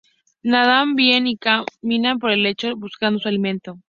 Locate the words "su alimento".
3.19-3.77